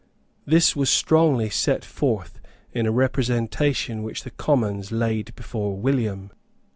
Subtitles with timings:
[0.47, 6.31] This was strongly set forth in a representation which the Commons laid before William.